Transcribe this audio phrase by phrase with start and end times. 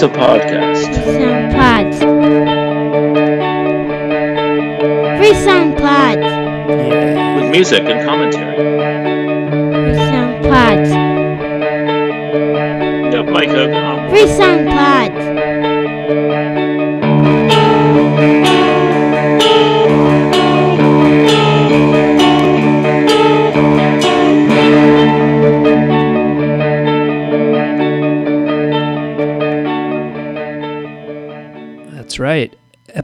[0.00, 0.94] What's the podcast?
[0.94, 1.98] Sound pods.
[5.18, 6.20] Free sound pods.
[6.20, 7.40] Yeah.
[7.40, 8.54] With music and commentary.
[9.72, 10.90] Free sound pods.
[13.12, 13.74] Yep, Mike Hogan.
[13.74, 15.07] on- Free sound pods.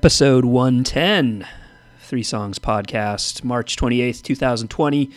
[0.05, 1.49] Episode 110,
[2.01, 5.11] Three Songs Podcast, March 28th, 2020.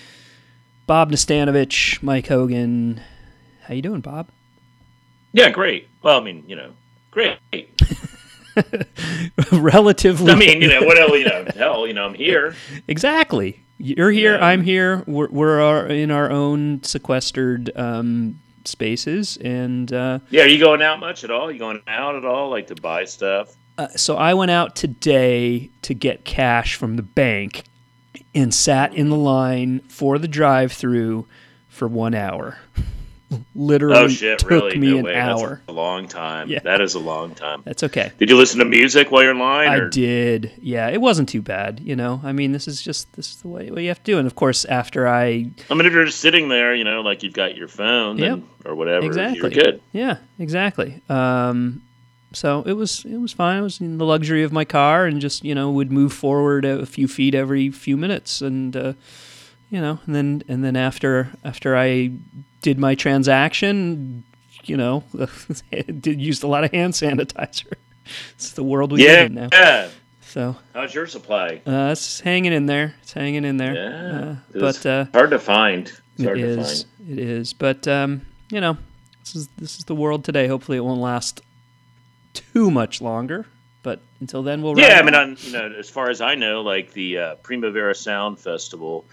[0.86, 3.02] Bob Nastanovich, Mike Hogan.
[3.63, 4.30] How you doing, Bob?
[5.34, 5.90] Yeah, great.
[6.04, 6.72] Well, I mean, you know,
[7.12, 7.38] great.
[9.52, 10.32] Relatively.
[10.32, 12.55] I mean, you know, what else, you know, hell, you know, I'm here.
[12.88, 13.60] exactly.
[13.80, 14.35] You're here.
[14.35, 14.46] Yeah.
[14.46, 15.04] I'm here.
[15.05, 20.82] We're, we're our, in our own sequestered um, spaces, and uh, Yeah, are you going
[20.82, 21.51] out much at all?
[21.51, 23.54] You going out at all, like to buy stuff?
[23.77, 27.63] Uh, so I went out today to get cash from the bank
[28.33, 31.27] and sat in the line for the drive-through
[31.70, 32.57] for one hour.
[33.53, 34.77] Literally Oh shit, took really?
[34.77, 35.15] me no an way.
[35.15, 35.49] hour.
[35.49, 36.48] That's a long time.
[36.48, 36.59] Yeah.
[36.63, 37.61] That is a long time.
[37.65, 38.13] That's okay.
[38.17, 39.67] Did you listen to music while you're in line?
[39.67, 39.89] I or?
[39.89, 40.53] did.
[40.61, 41.81] Yeah, it wasn't too bad.
[41.81, 44.11] You know, I mean, this is just this is the way what you have to
[44.11, 44.17] do.
[44.17, 47.21] And of course, after I I mean, if you're just sitting there, you know, like
[47.21, 48.29] you've got your phone Yep.
[48.29, 49.81] then, or whatever, exactly you're good.
[49.91, 51.01] Yeah, exactly.
[51.09, 51.81] Um,
[52.38, 53.57] so it was it was fine.
[53.57, 56.66] I was in the luxury of my car and just you know would move forward
[56.66, 58.94] a few feet every few minutes and uh,
[59.70, 62.12] you know and then and then after after I
[62.62, 64.24] did my transaction,
[64.66, 65.03] you know,
[66.00, 67.74] did used a lot of hand sanitizer.
[68.35, 69.50] It's the world we Yeah, live in now.
[69.51, 69.90] yeah.
[70.22, 71.62] So How's your supply?
[71.66, 72.94] uh, it's hanging in there.
[73.01, 73.74] It's hanging in there.
[73.75, 75.88] Yeah, Uh, but uh, hard to find.
[75.88, 76.84] It's it hard to is.
[76.84, 77.09] find.
[77.12, 77.53] It is.
[77.53, 78.78] But um, you know,
[79.24, 80.47] this is this is the world today.
[80.47, 81.41] Hopefully, it won't last
[82.53, 83.46] too much longer.
[83.84, 84.78] But until then, we'll.
[84.78, 85.38] Yeah, I mean, on.
[85.39, 89.06] you know, as far as I know, like the uh, Primavera Sound Festival,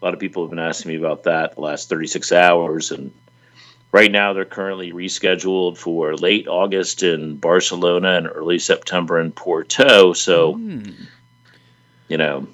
[0.00, 3.12] a lot of people have been asking me about that the last 36 hours, and
[3.92, 10.12] right now they're currently rescheduled for late August in Barcelona and early September in Porto.
[10.12, 10.90] So, Hmm,
[12.08, 12.46] you know,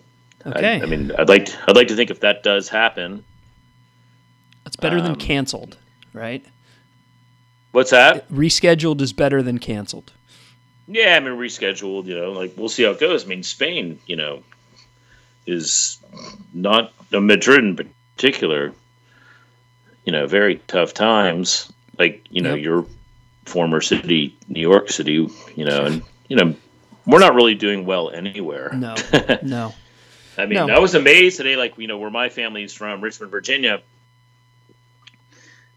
[0.47, 3.25] okay, I, mean, I'd like I'd like to think if that does happen,
[4.65, 5.77] it's better than um, canceled,
[6.13, 6.45] right?
[7.77, 8.27] What's that?
[8.31, 10.13] Rescheduled is better than canceled.
[10.89, 12.07] Yeah, I mean, rescheduled.
[12.07, 13.25] You know, like we'll see how it goes.
[13.25, 14.43] I mean, Spain, you know,
[15.47, 15.99] is
[16.55, 17.77] not Madrid in
[18.17, 18.73] particular.
[20.07, 21.71] You know, very tough times.
[21.99, 22.65] Like you know, Yep.
[22.65, 22.87] your
[23.45, 25.29] former city, New York City.
[25.55, 26.55] You know, and you know,
[27.07, 28.71] we're not really doing well anywhere.
[28.73, 28.95] No,
[29.43, 29.75] no.
[30.39, 30.75] I mean, No.
[30.75, 31.57] I was amazed today.
[31.57, 33.83] Like you know, where my family's from, Richmond, Virginia.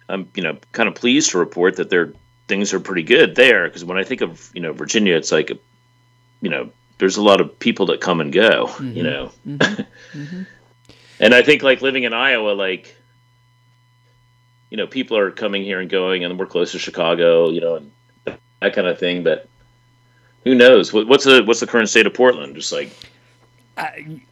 [0.09, 2.13] I'm you know kind of pleased to report that their
[2.47, 5.49] things are pretty good there because when I think of you know Virginia, it's like
[6.41, 8.67] you know there's a lot of people that come and go.
[8.79, 9.03] You Mhm.
[9.03, 9.85] know, Mhm.
[10.13, 10.45] Mhm.
[11.19, 12.95] and I think like living in Iowa, like
[14.69, 17.75] you know people are coming here and going, and we're close to Chicago, you know,
[17.75, 17.91] and
[18.61, 19.23] that kind of thing.
[19.23, 19.47] But
[20.43, 20.91] who knows?
[20.91, 22.55] What, what's the what's the current state of Portland?
[22.55, 22.91] Just like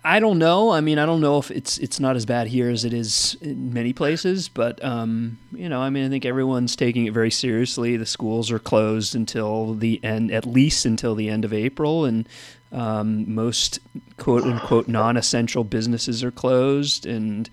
[0.04, 0.72] I, don't know.
[0.72, 3.38] I mean, I don't know if it's it's not as bad here as it is
[3.42, 7.32] in many places, but um, you know, I mean, I think everyone's taking it very
[7.32, 7.96] seriously.
[7.96, 12.28] The schools are closed until the end, at least until the end of April, and
[12.72, 13.80] um, most
[14.18, 17.50] quote unquote non-essential businesses are closed, and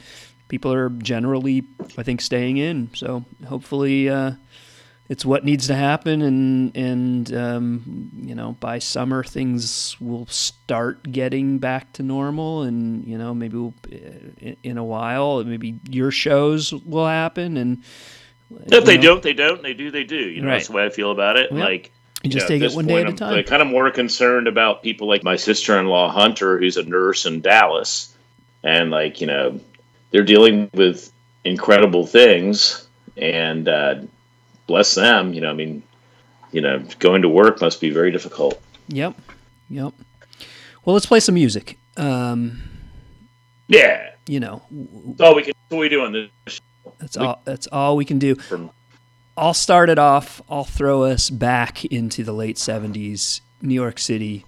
[0.48, 1.62] people are generally,
[1.96, 2.90] I think, staying in.
[2.94, 4.08] So hopefully.
[4.08, 4.32] Uh,
[5.08, 11.02] it's what needs to happen, and and um, you know by summer things will start
[11.12, 13.74] getting back to normal, and you know maybe we'll,
[14.62, 17.82] in, a while maybe your shows will happen, and
[18.66, 19.62] if they know, don't, they don't.
[19.62, 20.16] They do, they do.
[20.16, 20.54] You know, Right.
[20.54, 21.50] that's the way I feel about it.
[21.52, 21.60] Yep.
[21.60, 21.92] Like
[22.22, 23.36] you just know, take it one day at point, a I'm, time.
[23.36, 27.42] like, kind of more concerned about people like my sister-in-law Hunter, who's a nurse in
[27.42, 28.14] Dallas,
[28.62, 29.60] and like you know,
[30.10, 31.12] they're dealing with
[31.44, 33.96] incredible things, and uh,
[34.66, 35.32] bless them.
[35.32, 35.82] You know, I mean,
[36.52, 38.60] you know, going to work must be very difficult.
[38.88, 39.18] Yep,
[39.70, 39.92] yep.
[40.84, 41.78] Well, let's play some music.
[41.96, 42.60] Um,
[43.68, 45.54] Yeah, you know, that's all we can.
[45.70, 46.60] What we do on this.
[46.98, 47.40] that's We- all.
[47.44, 48.34] That's all we can do.
[48.34, 48.70] From
[49.36, 50.40] I'll start it off.
[50.48, 54.44] I'll throw us back into the late 70s, New York City.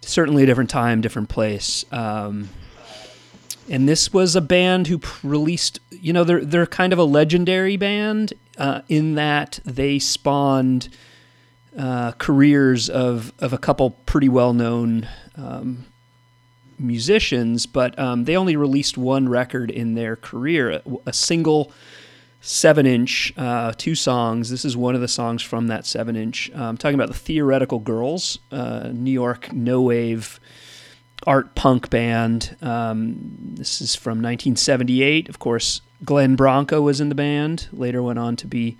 [0.00, 1.84] Certainly a different time, different place.
[1.92, 2.48] Um,
[3.68, 7.76] and this was a band who released, you know, they're, they're kind of a legendary
[7.76, 10.88] band uh, in that they spawned
[11.78, 15.86] uh, careers of, of a couple pretty well known um,
[16.78, 21.72] musicians, but um, they only released one record in their career, a, a single
[22.40, 24.50] seven inch, uh, two songs.
[24.50, 26.50] This is one of the songs from that seven inch.
[26.54, 30.38] I'm talking about the Theoretical Girls, uh, New York no wave
[31.26, 32.56] art punk band.
[32.62, 33.16] Um,
[33.54, 35.28] this is from 1978.
[35.28, 37.68] Of course, Glenn Branca was in the band.
[37.72, 38.76] Later went on to be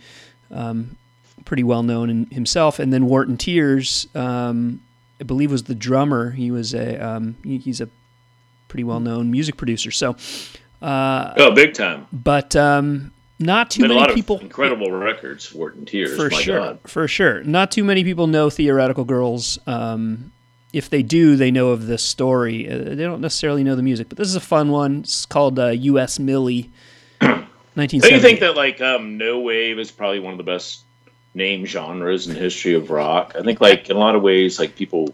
[0.50, 0.96] um,
[1.44, 2.78] pretty well known in himself.
[2.78, 4.82] And then Wharton Tiers, um,
[5.20, 6.30] I believe, was the drummer.
[6.32, 7.88] He was a um, he's a
[8.68, 9.90] pretty well known music producer.
[9.90, 10.16] So,
[10.82, 12.06] uh, Oh, big time.
[12.12, 14.38] but um, not too many people.
[14.40, 15.52] incredible records.
[15.54, 16.16] Wharton Tiers.
[16.16, 16.78] for sure, God.
[16.86, 17.42] for sure.
[17.44, 19.58] Not too many people know Theoretical Girls.
[19.66, 20.32] Um,
[20.74, 22.68] if they do, they know of the story.
[22.68, 25.00] Uh, they don't necessarily know the music, but this is a fun one.
[25.00, 26.18] It's called uh, U.S.
[26.18, 26.70] Millie.
[27.20, 30.82] Don't you think that like um, no wave is probably one of the best
[31.34, 33.34] name genres in the history of rock?
[33.36, 35.12] I think like in a lot of ways, like people,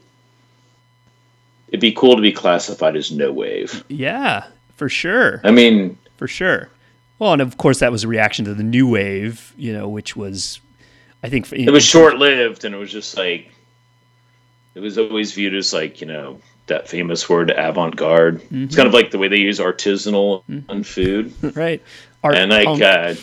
[1.69, 3.83] it'd be cool to be classified as no wave.
[3.89, 4.47] Yeah,
[4.77, 6.69] for sure, I mean, for sure.
[7.19, 10.15] Well, and of course that was a reaction to the new wave, you know, which
[10.15, 10.61] was,
[11.23, 13.51] I think, it was short lived, and it was just like
[14.75, 18.41] it was always viewed as like you know that famous word avant garde.
[18.41, 18.65] Mm-hmm.
[18.65, 20.71] It's kind of like the way they use artisanal mm-hmm.
[20.71, 21.83] on food, right.
[22.23, 22.83] Art and like punk.
[22.83, 23.15] uh,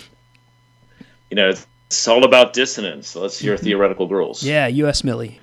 [1.29, 1.53] you know.
[1.88, 3.07] It's all about dissonance.
[3.07, 3.63] So let's hear mm-hmm.
[3.63, 4.44] theoretical girls.
[4.44, 5.05] yeah, U.S.
[5.05, 5.39] Millie.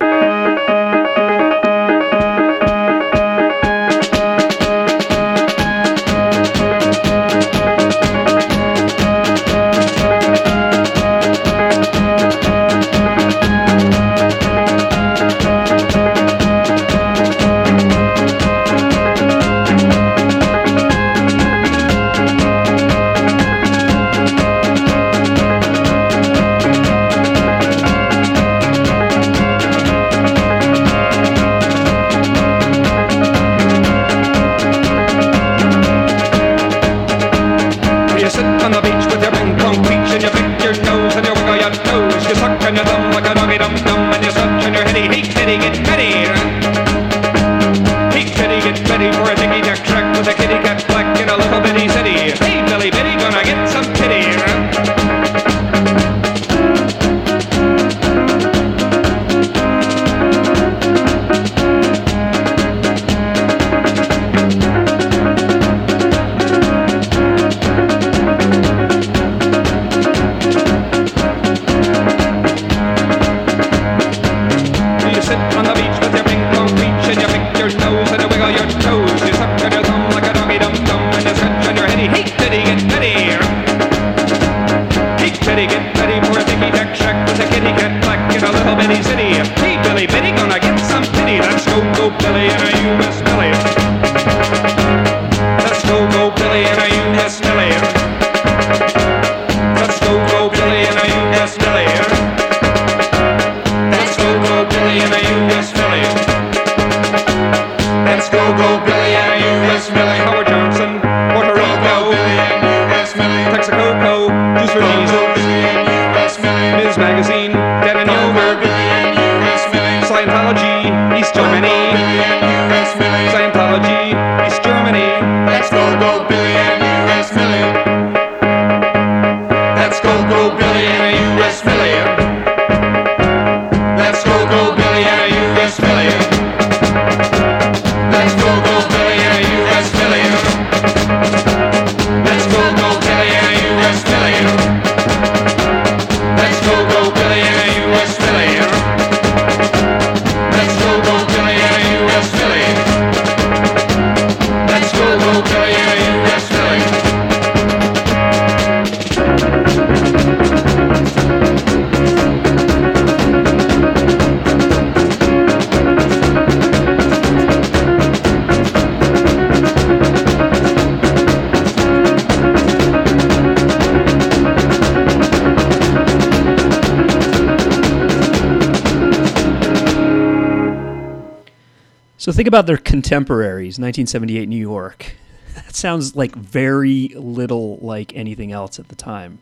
[182.34, 185.17] Think about their contemporaries, 1978 New York.
[185.55, 189.38] That sounds like very little like anything else at the time.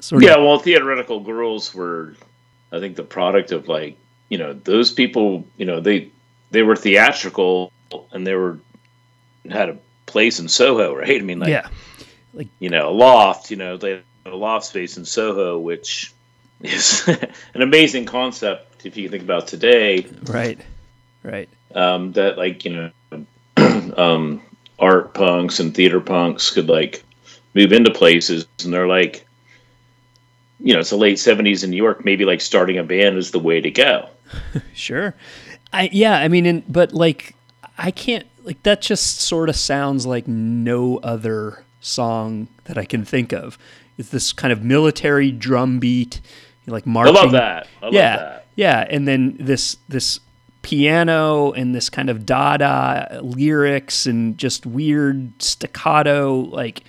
[0.00, 2.14] Sort of, Yeah, well, theoretical girls were,
[2.72, 3.98] I think, the product of like
[4.30, 5.44] you know those people.
[5.58, 6.08] You know they
[6.50, 7.72] they were theatrical
[8.10, 8.58] and they were
[9.50, 11.20] had a place in Soho, right?
[11.20, 11.68] I mean, like yeah,
[12.32, 13.50] like you know, a loft.
[13.50, 13.90] You know, they
[14.24, 16.14] had a loft space in Soho, which
[16.62, 20.06] is an amazing concept if you think about today.
[20.24, 20.58] right,
[21.22, 21.50] right.
[21.74, 23.24] Um, that like you know,
[23.96, 24.42] um,
[24.78, 27.04] art punks and theater punks could like
[27.54, 29.26] move into places, and they're like
[30.62, 32.04] you know, it's the late '70s in New York.
[32.04, 34.08] Maybe like starting a band is the way to go.
[34.74, 35.14] Sure.
[35.72, 37.34] I yeah, I mean, in, but like,
[37.76, 38.80] I can't like that.
[38.80, 43.58] Just sort of sounds like no other song that I can think of.
[43.98, 46.20] It's this kind of military drum beat,
[46.66, 47.16] like marching.
[47.16, 47.66] I love that.
[47.82, 48.46] I love yeah, that.
[48.56, 50.20] yeah, and then this this
[50.62, 56.40] piano and this kind of Dada lyrics and just weird staccato.
[56.40, 56.82] Like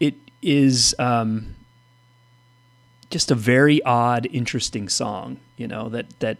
[0.00, 1.54] it is um,
[3.10, 5.38] just a very odd, interesting song.
[5.56, 6.38] You know that that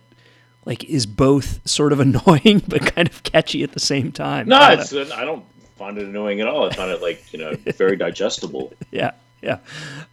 [0.65, 4.49] like is both sort of annoying but kind of catchy at the same time.
[4.49, 5.45] No, I don't it's I don't
[5.77, 6.69] find it annoying at all.
[6.69, 8.73] I find it like you know very digestible.
[8.91, 9.59] yeah, yeah.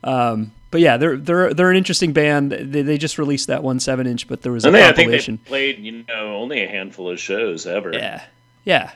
[0.04, 2.52] Um, but yeah, they're they're they're an interesting band.
[2.52, 4.86] They, they just released that one seven inch, but there was a And they, I
[4.94, 5.38] think they compilation.
[5.40, 7.92] played you know only a handful of shows ever.
[7.94, 8.24] yeah,
[8.64, 8.92] yeah.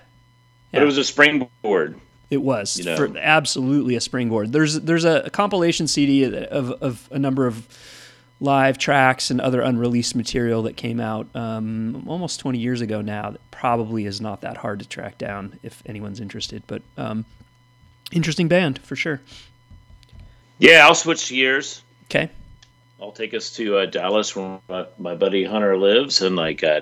[0.72, 2.00] But it was a springboard.
[2.32, 3.16] It was You know.
[3.20, 4.52] absolutely a springboard.
[4.52, 7.68] There's there's a, compilation CD of of a number of
[8.40, 13.30] live tracks and other unreleased material that came out um, almost 20 years ago now.
[13.32, 16.64] That probably is not that hard to track down if anyone's interested.
[16.66, 17.24] But um,
[18.12, 19.22] interesting band for sure.
[20.64, 21.82] Yeah, I'll switch gears.
[22.06, 22.30] Okay.
[23.02, 26.80] I'll take us to uh, Dallas, where my, my buddy Hunter lives, and like uh,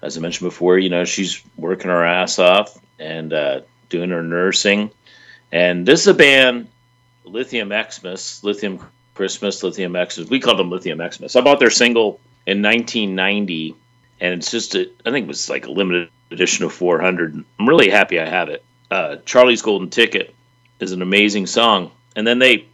[0.00, 4.22] as I mentioned before, you know she's working her ass off and uh, doing her
[4.22, 4.90] nursing.
[5.52, 6.68] And this is a band,
[7.24, 10.30] Lithium Xmas, Lithium Christmas, Lithium Xmas.
[10.30, 11.36] We called them Lithium Xmas.
[11.36, 13.74] I bought their single in 1990,
[14.22, 17.44] and it's just a, I think it was like a limited edition of 400.
[17.60, 18.64] I'm really happy I have it.
[18.90, 20.34] Uh, Charlie's Golden Ticket
[20.80, 22.64] is an amazing song, and then they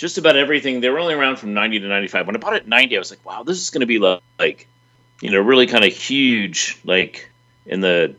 [0.00, 0.80] just about everything.
[0.80, 2.26] They were only around from 90 to 95.
[2.26, 3.98] When I bought it in 90, I was like, wow, this is going to be
[3.98, 4.66] like, like,
[5.20, 7.30] you know, really kind of huge, like
[7.66, 8.14] in the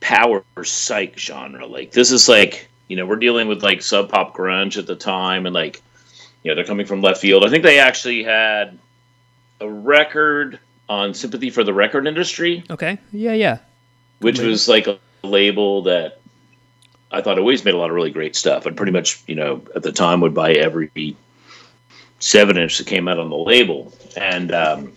[0.00, 1.66] power psych genre.
[1.66, 4.94] Like, this is like, you know, we're dealing with like sub pop grunge at the
[4.94, 5.82] time, and like,
[6.44, 7.44] you know, they're coming from left field.
[7.44, 8.78] I think they actually had
[9.60, 12.98] a record on Sympathy for the Record Industry, Okay.
[13.10, 13.32] Yeah.
[13.32, 13.58] Yeah.
[14.20, 16.20] which was like a label that
[17.16, 18.66] I thought it always made a lot of really great stuff.
[18.66, 21.16] And pretty much, you know, at the time would buy every
[22.18, 23.92] seven inch that came out on the label.
[24.16, 24.92] And um,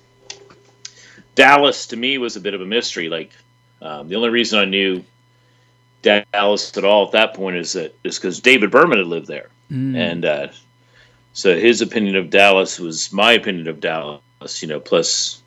[1.35, 3.09] Dallas to me was a bit of a mystery.
[3.09, 3.31] Like
[3.81, 5.03] um, the only reason I knew
[6.01, 9.49] Dallas at all at that point is that is because David Berman had lived there,
[9.71, 9.95] Mm.
[9.95, 10.47] and uh,
[11.33, 14.21] so his opinion of Dallas was my opinion of Dallas.
[14.61, 15.41] You know, plus.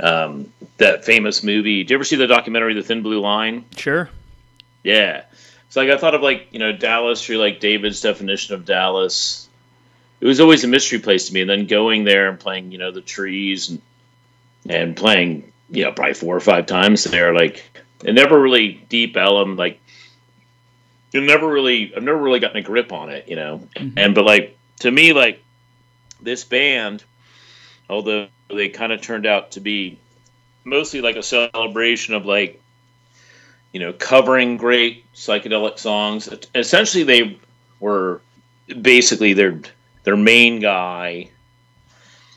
[0.00, 1.84] Um, that famous movie.
[1.84, 3.64] Did you ever see the documentary, The Thin Blue Line?
[3.76, 4.10] Sure.
[4.82, 5.24] Yeah.
[5.72, 9.48] So like I thought of like, you know, Dallas through like David's definition of Dallas.
[10.20, 11.40] It was always a mystery place to me.
[11.40, 13.80] And then going there and playing, you know, the trees and
[14.68, 17.64] and playing, you know, probably four or five times there, like
[18.04, 19.80] it never really deep Ellum, like
[21.14, 23.66] it never really I've never really gotten a grip on it, you know.
[23.74, 23.98] Mm-hmm.
[23.98, 25.42] And but like to me, like
[26.20, 27.02] this band,
[27.88, 29.98] although they kind of turned out to be
[30.64, 32.61] mostly like a celebration of like
[33.72, 36.28] you know, covering great psychedelic songs.
[36.54, 37.38] Essentially, they
[37.80, 38.20] were
[38.80, 39.60] basically their
[40.04, 41.30] their main guy,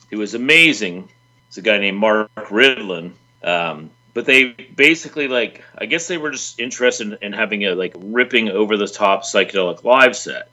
[0.10, 1.10] who was amazing.
[1.48, 3.14] It's a guy named Mark Ridlen.
[3.44, 7.76] Um, but they basically like I guess they were just interested in, in having a
[7.76, 10.50] like ripping over the top psychedelic live set.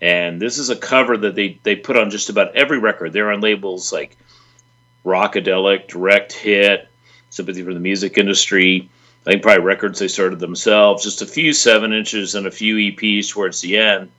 [0.00, 3.12] And this is a cover that they they put on just about every record.
[3.12, 4.16] They're on labels like
[5.04, 6.88] Rockadelic, Direct Hit,
[7.30, 8.88] Sympathy for the Music Industry.
[9.26, 12.76] I think probably records they started themselves, just a few seven inches and a few
[12.76, 14.10] EPs towards the end.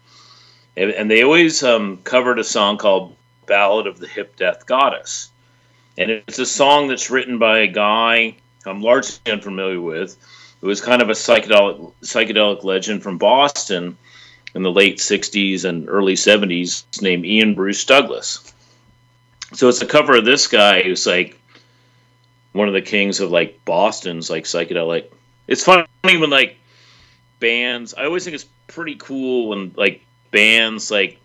[0.77, 5.29] And, and they always um, covered a song called Ballad of the Hip Death Goddess.
[5.98, 10.17] And it's a song that's written by a guy I'm largely unfamiliar with,
[10.62, 13.98] who was kind of a psychedelic, psychedelic legend from Boston
[14.55, 18.53] in the late 60s and early 70s named Ian Bruce Douglas.
[19.53, 21.39] So it's a cover of this guy who's like
[22.53, 25.12] one of the kings of like Boston's like psychedelic.
[25.48, 26.57] It's funny when like
[27.39, 27.93] bands.
[27.93, 31.19] I always think it's pretty cool when like bands like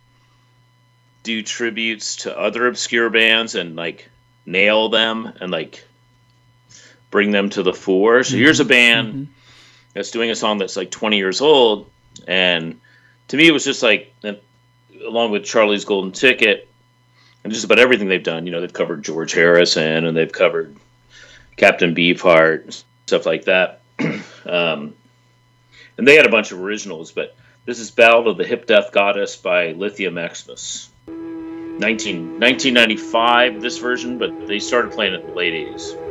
[1.23, 4.09] do tributes to other obscure bands and like
[4.47, 5.85] nail them and like
[7.11, 8.25] bring them to the fore.
[8.25, 8.43] So mm-hmm.
[8.43, 9.33] here's a band mm-hmm.
[9.95, 11.91] that's doing a song that's like 20 years old,
[12.27, 12.81] and
[13.29, 14.15] to me it was just like,
[15.05, 16.69] along with Charlie's Golden Ticket
[17.45, 18.47] and just about everything they've done.
[18.47, 20.77] You know, they've covered George Harrison and they've covered
[21.59, 23.83] Captain Beefheart, stuff like that.
[24.47, 24.95] um,
[25.99, 27.37] and they had a bunch of originals, but
[27.67, 30.89] this is Battle of the Hip Death Goddess by Lithium Xmas.
[31.07, 36.08] 19, 1995, this version, but they started playing it in the late 80s.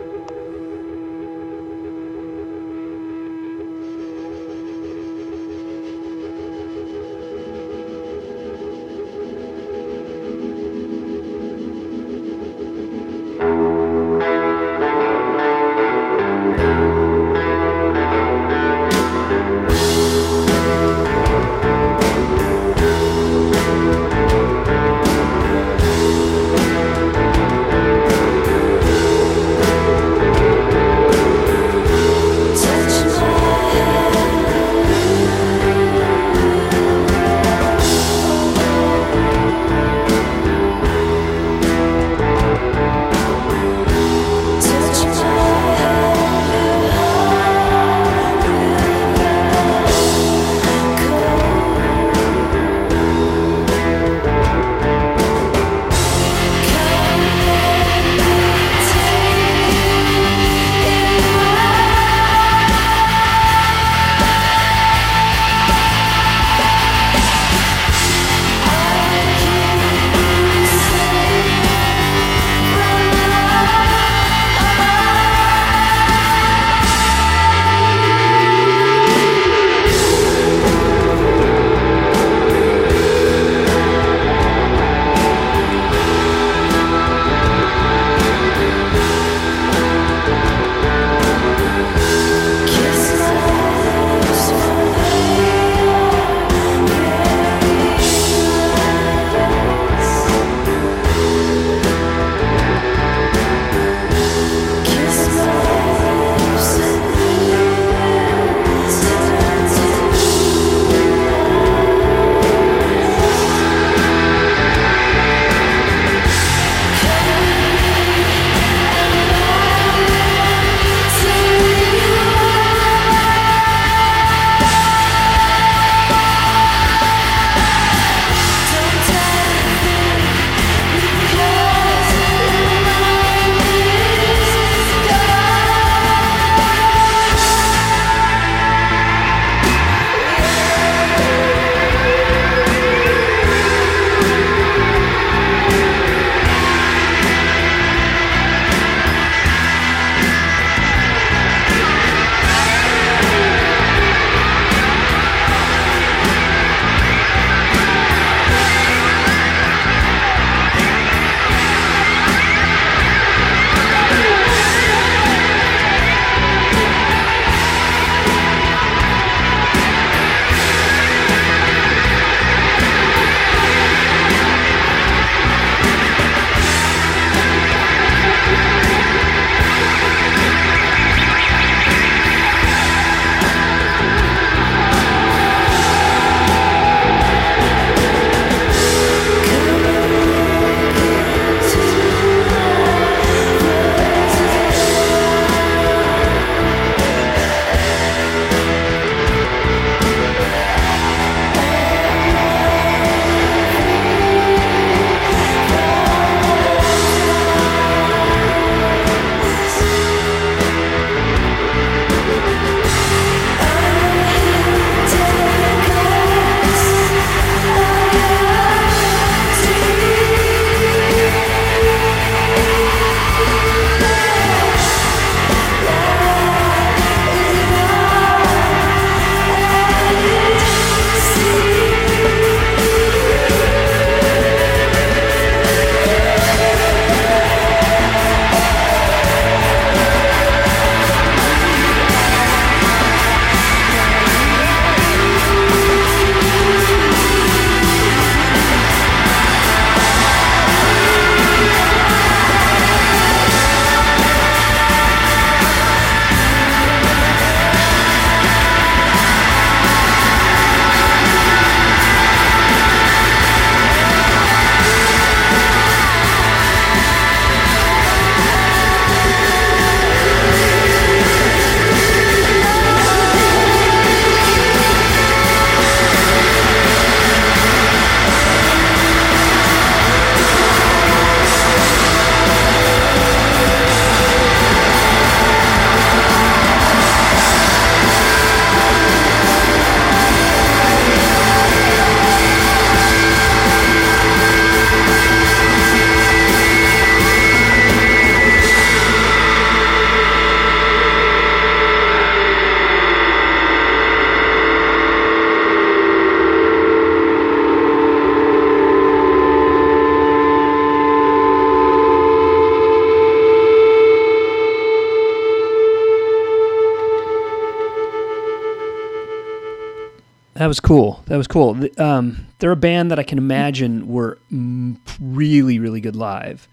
[320.67, 321.23] That was cool.
[321.27, 321.79] That was cool.
[321.97, 326.67] Um, they're a band that I can imagine were mm, really, really good live,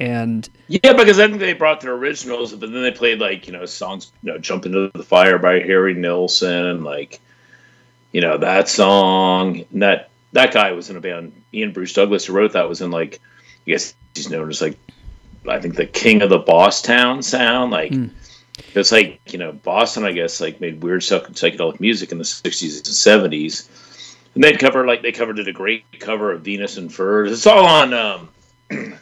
[0.00, 3.52] and Yeah, because I think they brought their originals, but then they played like you
[3.52, 7.20] know songs, you know, "Jump Into the Fire" by Harry Nilsson, like
[8.10, 9.64] you know that song.
[9.70, 11.32] And that that guy was in a band.
[11.54, 13.20] Ian Bruce Douglas, who wrote that, was in like
[13.68, 14.76] I guess he's known as like
[15.48, 17.70] I think the king of the Bosstown sound.
[17.70, 17.92] Like
[18.74, 22.24] it's like you know Boston, I guess, like made weird psych- psychedelic music in the
[22.24, 23.68] '60s and '70s.
[24.34, 27.32] And they'd cover like they covered it a great cover of Venus and Furs.
[27.32, 28.28] It's all on um,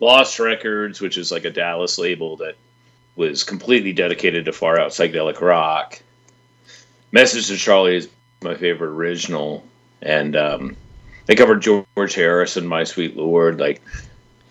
[0.00, 2.56] Lost Records, which is like a Dallas label that
[3.16, 6.00] was completely dedicated to far out psychedelic rock.
[7.12, 8.08] Message to Charlie is
[8.42, 9.64] my favorite original,
[10.00, 10.76] and um,
[11.26, 13.60] they covered George Harrison, My Sweet Lord.
[13.60, 13.82] Like,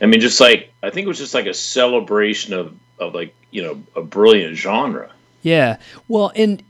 [0.01, 3.35] I mean, just like I think it was just like a celebration of of like
[3.51, 5.11] you know a brilliant genre.
[5.41, 5.77] Yeah.
[6.07, 6.63] Well, and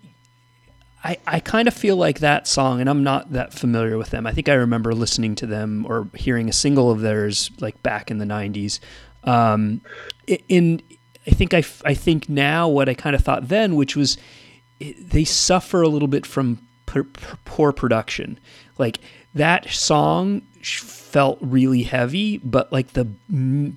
[1.03, 4.27] I I kind of feel like that song, and I'm not that familiar with them.
[4.27, 8.11] I think I remember listening to them or hearing a single of theirs like back
[8.11, 8.79] in the '90s.
[9.23, 9.81] Um,
[10.47, 10.81] in
[11.27, 14.17] I think I, I think now what I kind of thought then, which was
[14.79, 16.59] they suffer a little bit from
[17.45, 18.39] poor production.
[18.77, 18.99] Like
[19.33, 23.05] that song felt really heavy, but like the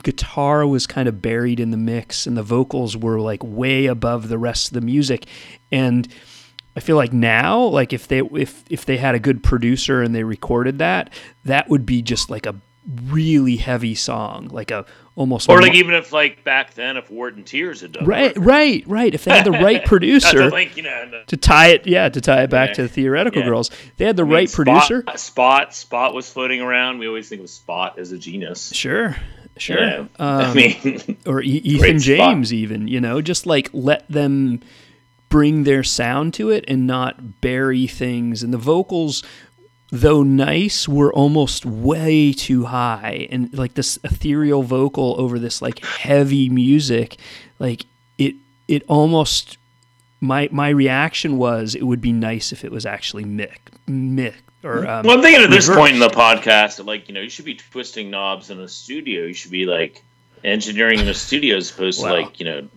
[0.02, 4.28] guitar was kind of buried in the mix, and the vocals were like way above
[4.28, 5.26] the rest of the music.
[5.70, 6.08] And
[6.76, 10.14] I feel like now, like if they if if they had a good producer and
[10.14, 11.12] they recorded that,
[11.44, 12.54] that would be just like a
[13.04, 17.10] really heavy song, like a almost Or like mo- even if like back then, if
[17.10, 18.38] Wharton Tiers had done right, it.
[18.38, 18.84] right, right.
[18.86, 19.14] Right.
[19.14, 21.22] If they had the right producer like you know.
[21.26, 22.74] to tie it, yeah, to tie it back Yeah.
[22.74, 23.48] to the theoretical Yeah.
[23.48, 25.04] girls, they had the I mean, right Spot- producer.
[25.16, 26.98] Spot, Spot was floating around.
[26.98, 28.72] We always think of Spot as a genius.
[28.74, 29.16] Sure,
[29.58, 29.80] sure.
[29.80, 30.04] Yeah.
[30.18, 32.16] I Um, mean, or e- Ethan Great spot.
[32.32, 34.60] James, even you know, just like let them
[35.28, 38.42] bring their sound to it and not bury things.
[38.42, 39.22] And the vocals,
[39.94, 45.84] though nice, were almost way too high, and like this ethereal vocal over this like
[45.84, 47.18] heavy music,
[47.58, 47.84] like
[48.18, 48.34] it
[48.66, 49.58] it almost.
[50.20, 54.86] My my reaction was it would be nice if it was actually Mick Mick or
[54.86, 57.44] um, well, I'm thinking at this point in the podcast, like you know, you should
[57.44, 59.24] be twisting knobs in a studio.
[59.24, 60.02] You should be like
[60.44, 62.08] engineering in a studio as opposed Wow.
[62.14, 62.68] to like you know.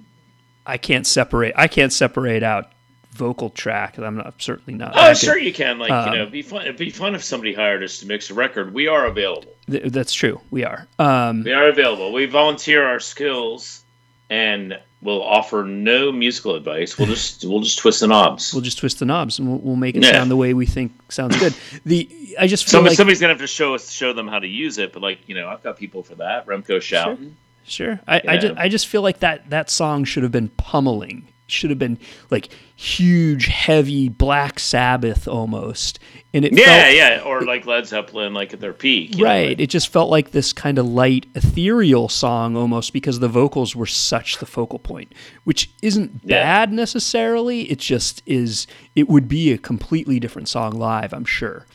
[0.66, 1.54] I can't separate.
[1.56, 2.72] I can't separate out
[3.16, 3.98] vocal track.
[3.98, 4.94] I'm not certainly not.
[4.96, 5.80] Oh, sure you can.
[5.80, 6.62] Like Um, you know, it'd be fun.
[6.64, 8.74] It'd be fun if somebody hired us to mix a record.
[8.74, 9.54] We are available.
[9.70, 10.40] Th- that's true.
[10.52, 10.88] We are.
[11.00, 12.12] Um, We are available.
[12.14, 13.84] We volunteer our skills,
[14.30, 16.98] and we'll offer no musical advice.
[16.98, 18.54] We'll just we'll just twist the knobs.
[18.54, 20.12] we'll just twist the knobs and we'll, we'll make it Yeah.
[20.12, 21.54] sound the way we think sounds good.
[21.86, 24.40] The I just feel Somebody, like somebody's gonna have to show us show them how
[24.40, 24.94] to use it.
[24.94, 26.46] But like you know, I've got people for that.
[26.48, 27.36] Remco shouting.
[27.66, 28.00] sure.
[28.08, 28.38] I, I Yeah.
[28.38, 31.28] just I just feel like that that song should have been pummeling.
[31.48, 32.00] Should have been
[32.32, 36.00] like huge, heavy Black Sabbath almost,
[36.34, 39.12] and it Yeah, felt, yeah, or like Led Zeppelin, like at their peak.
[39.16, 39.50] you know, Right.
[39.50, 43.76] like- It just felt like this kind of light, ethereal song almost because the vocals
[43.76, 46.42] were such the focal point, which isn't Yeah.
[46.42, 47.70] bad necessarily.
[47.72, 51.68] It just is, it would be a completely different song live, I'm sure.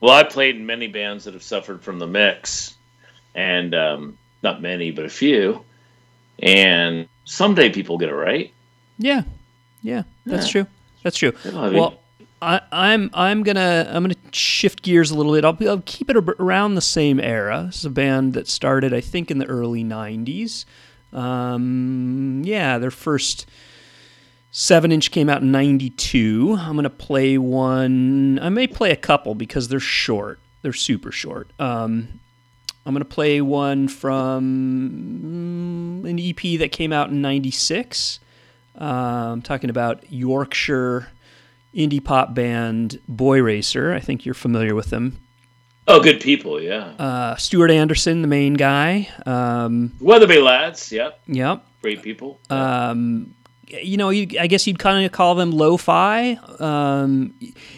[0.00, 2.74] Well, I played in many bands that have suffered from the mix,
[3.34, 5.64] and um, not many, but a few.
[6.38, 8.52] And someday people get it right.
[8.98, 9.22] Yeah.
[9.82, 10.02] Yeah.
[10.24, 10.52] That's Yeah.
[10.62, 10.66] true.
[11.02, 11.32] That's true.
[11.52, 12.00] Well,
[12.42, 15.44] I, I'm I'm gonna I'm gonna shift gears a little bit.
[15.44, 17.64] I'll, be- I'll keep it around the same era.
[17.66, 20.64] This is a band that started, I think, in the early '90s.
[21.12, 23.46] Um, yeah, their first
[24.50, 26.56] seven inch came out in '92.
[26.58, 28.38] I'm gonna play one.
[28.42, 30.38] I may play a couple because they're short.
[30.62, 31.50] They're super short.
[31.58, 32.20] Um,
[32.84, 38.20] I'm gonna play one from mm, an EP that came out in '96.
[38.78, 41.08] I'm talking about Yorkshire
[41.74, 43.92] indie pop band Boy Racer.
[43.92, 45.20] I think you're familiar with them.
[45.88, 46.94] Oh, good people, yeah.
[46.98, 49.08] Uh, Stuart Anderson, the main guy.
[49.24, 51.64] Um, Wetherby lads, yep, yep.
[51.80, 52.40] great people.
[52.50, 53.34] Um,
[53.68, 56.38] you know, you, I guess you'd kind of call them lo-fi.
[56.58, 57.34] Um,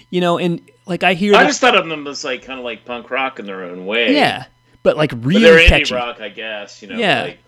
[0.08, 2.64] you know, and like I hear, I just thought of them as like kind of
[2.64, 4.14] like punk rock in their own way.
[4.14, 4.46] yeah,
[4.82, 6.80] but like but really they're indie rock, I guess.
[6.80, 7.22] You know, Yeah.
[7.24, 7.38] like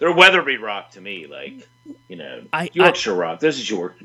[0.00, 1.26] they're Wetherby rock to me.
[1.28, 1.68] Like
[2.08, 3.40] you know, I- Yorkshire rock.
[3.40, 3.96] This is York,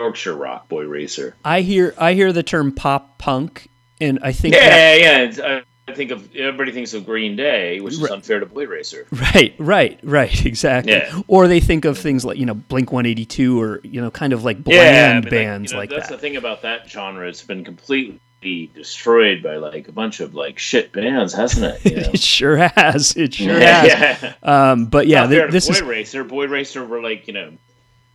[0.00, 1.34] Yorkshire rock, Boy Racer.
[1.44, 3.68] I hear, I hear the term pop punk,
[4.00, 5.44] and I think Yeah, that- yeah.
[5.46, 8.10] I, I think of everybody thinks of Green Day, which is Right.
[8.12, 9.06] unfair to Boy Racer.
[9.10, 10.92] Right, right, right, exactly.
[10.92, 11.22] Yeah.
[11.28, 14.10] Or they think of things like you know Blink One Eighty Two, or you know,
[14.10, 16.16] kind of like bland yeah, I mean, like, bands you know, like that's that.
[16.16, 17.26] the thing about that genre.
[17.26, 21.84] It's been completely destroyed by like a bunch of like shit bands, hasn't it?
[21.90, 22.10] You know?
[22.14, 23.16] It sure has.
[23.16, 24.22] It sure yeah, has.
[24.22, 24.34] yeah.
[24.70, 26.24] Um, but yeah, th- this Boy is Racer.
[26.24, 27.52] Boy Racer were like you know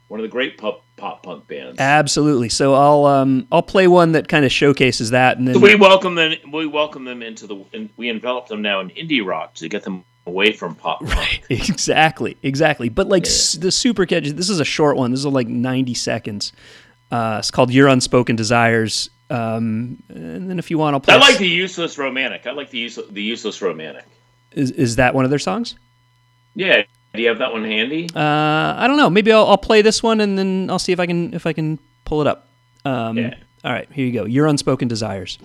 [0.07, 1.79] one of the great pop pop punk bands.
[1.79, 2.49] Absolutely.
[2.49, 5.75] So I'll um I'll play one that kind of showcases that, and then So we
[5.75, 6.36] welcome them.
[6.51, 7.65] We welcome them into the.
[7.73, 11.43] In, we envelop them now in indie rock to get them away from pop punk.
[11.49, 12.89] exactly, exactly.
[12.89, 14.31] But like s- the super catchy.
[14.31, 15.12] This is a short one.
[15.12, 16.53] This is like ninety seconds.
[17.12, 19.09] Uh, it's called Your Unspoken Desires.
[19.29, 21.15] Um, and then if you want, I'll play.
[21.15, 22.45] I like the useless romantic.
[22.45, 24.05] I like the use, the useless romantic.
[24.51, 25.75] Is, is that one of their songs?
[26.55, 26.83] Yeah.
[27.13, 28.09] Do you have that one handy?
[28.15, 29.09] Uh, I don't know.
[29.09, 31.53] Maybe I'll, I'll play this one and then I'll see if I can if I
[31.53, 32.47] can pull it up.
[32.86, 33.36] Um, Yeah.
[33.63, 34.25] All right, here you go.
[34.25, 35.38] Your unspoken desires.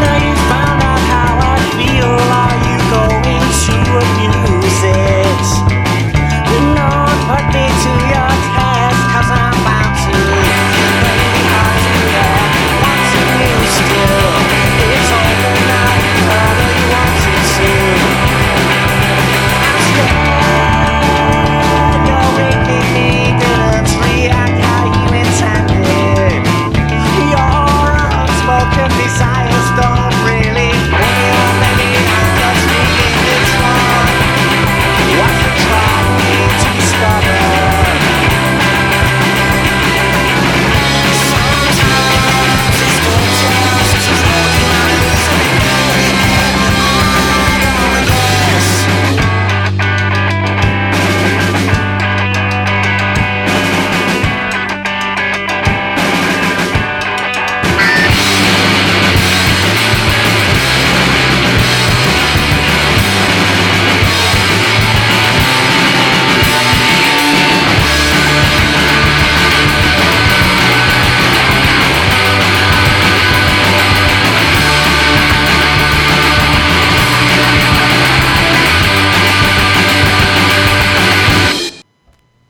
[0.00, 0.36] Now you
[7.26, 8.65] No, put me to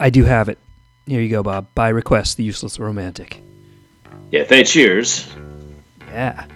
[0.06, 0.58] I do have it.
[1.06, 1.66] Here you go, Bob.
[1.74, 3.42] By request, the useless romantic.
[4.30, 4.44] Yeah.
[4.44, 4.70] Thanks.
[4.70, 5.28] Cheers.
[6.12, 6.46] Yeah.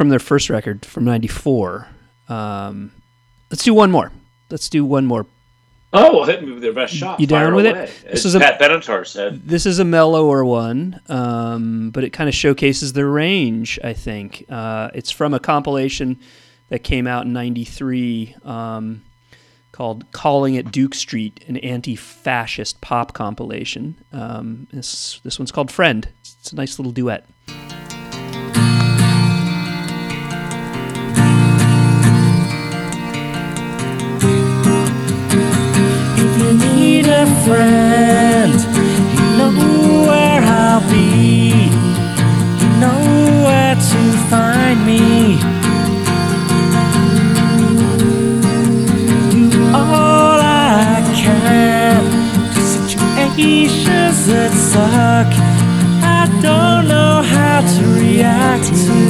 [0.00, 1.86] From their first record from '94.
[2.26, 2.90] Um,
[3.50, 4.10] let's do one more.
[4.48, 5.26] Let's do one more.
[5.92, 7.20] Oh, well, hit me with their best shot.
[7.20, 7.74] You down with it?
[7.74, 9.46] This As is a- Pat Benatar said.
[9.46, 13.78] This is a mellower one, um, but it kind of showcases their range.
[13.84, 16.18] I think uh, it's from a compilation
[16.70, 19.02] that came out in '93 um,
[19.70, 23.96] called "Calling It Duke Street," an anti-fascist pop compilation.
[24.14, 27.26] Um, this this one's called "Friend." It's a nice little duet.
[37.44, 38.54] friend.
[39.14, 39.52] You know
[40.08, 41.70] where I'll be.
[42.60, 43.02] You know
[43.44, 45.36] where to find me.
[49.30, 52.04] Do all I can.
[52.54, 55.30] The situations that suck.
[56.02, 59.09] I don't know how to react to.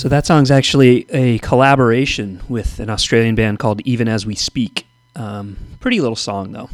[0.00, 4.86] So that song's actually a collaboration with an Australian band called Even As We Speak.
[5.14, 6.70] Um, pretty little song though.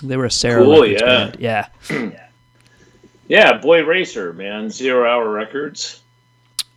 [0.00, 1.06] They were a Sarah Cool, Records yeah.
[1.08, 2.16] band.
[2.20, 2.28] Yeah.
[3.26, 4.70] Yeah, Boy Racer, man.
[4.70, 6.02] Zero Hour Records.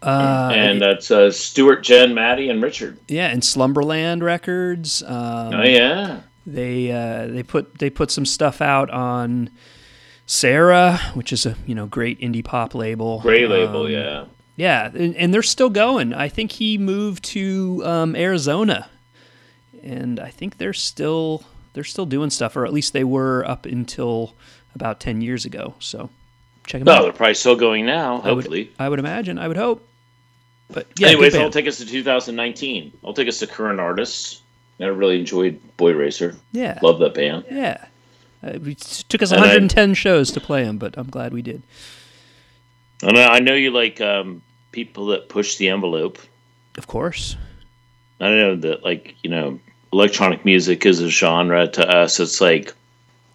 [0.01, 2.97] Uh, and that's uh, Stuart, Jen, Maddie, and Richard.
[3.07, 5.03] yeah, and Slumberland Records.
[5.03, 6.21] Um, oh, yeah.
[6.47, 9.51] They uh, they put they put some stuff out on
[10.25, 13.19] Sarah, which is a you know great indie pop label.
[13.19, 14.25] Great label, Um, yeah.
[14.57, 16.13] Yeah, and, and they're still going.
[16.13, 18.87] I think he moved to um, Arizona,
[19.83, 23.65] and I think they're still they're still doing stuff, or at least they were up
[23.65, 24.33] until
[24.73, 25.73] about ten years ago.
[25.79, 26.09] So
[26.67, 27.01] check them No, out.
[27.03, 28.71] they're probably still going now, I would- hopefully.
[28.79, 29.37] I would imagine.
[29.37, 29.85] I would hope.
[30.71, 32.91] But yeah, Anyways, I'll take us to 2019.
[33.03, 34.41] I'll take us to current artists.
[34.79, 36.35] I really enjoyed Boy Racer.
[36.53, 37.45] yeah, Love that band.
[37.51, 37.85] yeah.
[38.43, 41.41] Uh, it took us And I- 110 shows to play them, but I'm glad we
[41.43, 41.61] did.
[43.05, 44.41] And I know you like um,
[44.71, 46.17] people that push the envelope.
[46.75, 47.37] Of course.
[48.19, 49.59] I know that, like, you know,
[49.93, 52.19] electronic music is a genre to us.
[52.19, 52.73] It's like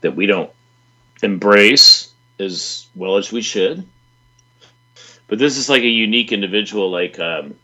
[0.01, 0.51] that we don't
[1.23, 3.87] embrace as well as we should.
[5.29, 6.91] But this is like a unique individual.
[6.91, 7.55] Like, um,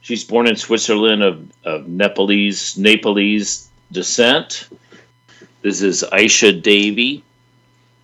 [0.00, 4.68] she's born in Switzerland of, of Nepalese Nepalese descent.
[5.62, 7.22] This is Aisha Devi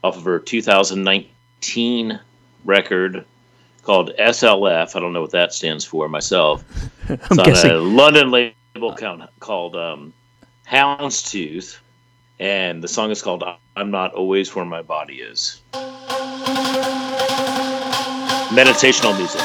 [0.04, 2.20] off of her 2019
[2.64, 3.24] record
[3.82, 4.96] called SLF.
[4.96, 6.64] I don't know what that stands for myself.
[7.08, 7.70] I'm It's on guessing.
[7.70, 10.12] a London label count, called um,
[10.68, 11.78] Houndstooth,
[12.40, 13.44] and the song is called
[13.76, 15.60] "I'm Not Always Where My Body Is."
[18.50, 19.40] Meditational music.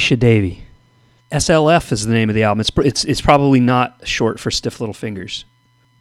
[0.00, 0.62] Aisha Devi.
[1.30, 2.60] SLF is the name of the album.
[2.60, 5.44] It's it's it's probably not short for Stiff Little Fingers.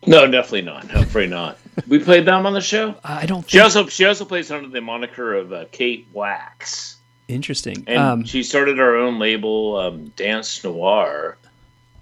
[0.07, 0.89] No, definitely not.
[0.95, 1.59] I'm afraid not.
[1.87, 2.95] We played them on the show.
[3.03, 6.97] I don't She also she also plays under the moniker of uh, Kate Wax,
[7.27, 7.83] Interesting.
[7.87, 11.37] and Um, she started her own label, um, Danse Noire,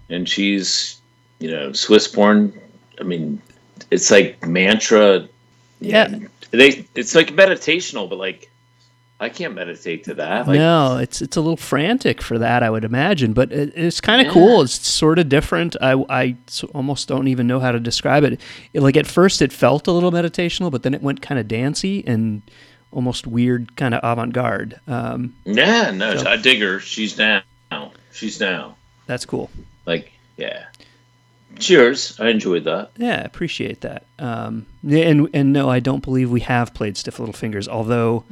[0.10, 1.02] and she's
[1.40, 2.54] you know Swiss born.
[3.02, 3.42] I mean,
[3.92, 5.28] it's like mantra.
[5.82, 6.20] yeah.
[6.52, 8.50] They it's like meditational, but like
[9.20, 10.48] I can't meditate to that.
[10.48, 14.00] Like, no, it's it's a little frantic for that, I would imagine, but it, it's
[14.00, 14.34] kind of Yeah.
[14.34, 14.62] cool.
[14.62, 15.76] It's sort of different.
[15.82, 16.36] I, I
[16.76, 18.40] almost don't even know how to describe it.
[18.74, 21.48] It- Like at first, it felt a little meditational, but then it went kind of
[21.48, 22.44] dancey and
[22.92, 24.80] almost weird, kind of avant garde.
[24.88, 26.80] Um, Yeah, no, So- I dig her.
[26.80, 27.42] She's down.
[28.14, 28.76] She's down.
[29.08, 29.50] that's cool.
[29.88, 30.66] Like, yeah.
[31.60, 32.20] Cheers.
[32.20, 32.92] I enjoyed that.
[32.98, 34.04] Yeah, appreciate that.
[34.20, 38.24] Um, and and no, I don't believe we have played Stiff Little Fingers, although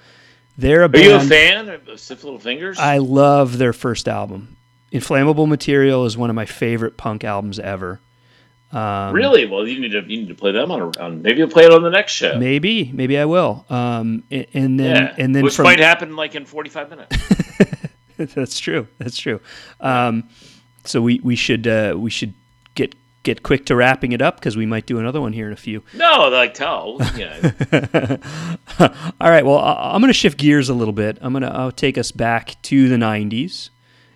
[0.57, 1.05] they're a Are band.
[1.05, 2.77] you a fan of Stiff Little Fingers?
[2.79, 4.55] I love their first album.
[4.91, 7.99] Inflammable Material is one of my favorite punk albums ever.
[8.71, 9.45] Um, really?
[9.45, 11.63] Well, you need to you need to play them on, a, on maybe you'll play
[11.65, 12.37] it on the next show.
[12.37, 13.65] Maybe, maybe I will.
[13.69, 16.89] Um, a- and then yeah, and then which from might happen like in forty five
[16.89, 17.15] minutes.
[18.17, 18.87] that's true.
[18.97, 19.39] That's true.
[19.79, 20.29] Um,
[20.83, 22.33] so we we should uh, we should
[22.73, 22.95] get
[23.25, 25.57] get quick to wrapping it up because we might do another one here in a
[25.57, 25.83] few.
[25.93, 26.97] no, like tell.
[27.17, 27.51] Yeah.
[28.79, 29.45] All right.
[29.45, 31.17] Well, I'm going to shift gears a little bit.
[31.21, 33.69] I'm going to I'll take us back to the 90s,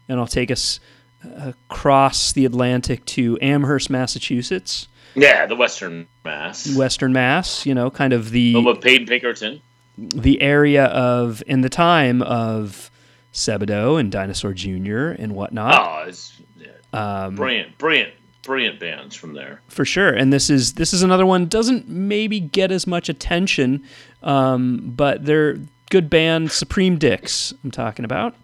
[0.07, 0.79] and I'll take us
[1.25, 6.73] uh, across the Atlantic to Amherst, Massachusetts, yeah, the Western Mass.
[6.75, 7.65] Western Mass.
[7.65, 9.61] You know, kind of the Home of Payne Pinkerton.
[9.97, 12.89] the area of in the time of
[13.33, 15.09] Sebadoh and Dinosaur Jr.
[15.19, 15.73] and whatnot.
[16.05, 18.13] Oh, it's yeah, Um, brilliant, brilliant,
[18.43, 19.61] brilliant bands from there.
[19.67, 20.09] for sure.
[20.09, 23.83] And this is this is another one doesn't maybe get as much attention,
[24.23, 25.59] um, but they're
[25.89, 26.51] good band.
[26.51, 27.53] Supreme Dicks.
[27.63, 28.35] I'm talking about.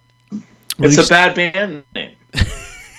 [0.79, 2.15] It's a bad band name.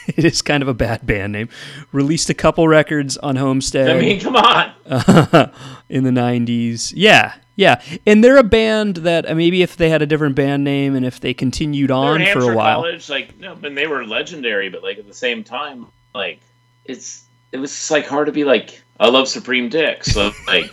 [0.07, 1.49] it is kind of a bad band name.
[1.93, 4.73] Released a couple records on Homestead I mean, come on.
[5.89, 6.93] in the 90s.
[6.97, 7.83] Yeah, yeah.
[8.07, 11.05] And they're a band that uh, maybe if they had a different band name and
[11.05, 12.83] if they continued on for a while.
[12.83, 14.69] College, like no, but they were legendary.
[14.69, 16.41] But like at the same time, like
[16.89, 20.13] it's it was just, like hard to be like I love Supreme Dicks.
[20.13, 20.71] So, like